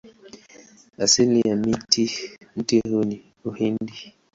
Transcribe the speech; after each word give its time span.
Asili 0.97 1.41
ya 1.49 1.55
mti 1.55 2.35
huu 2.89 3.03
ni 3.03 3.23
Uhindi. 3.45 4.13